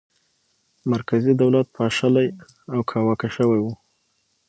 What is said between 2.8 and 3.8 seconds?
کاواکه شوی و.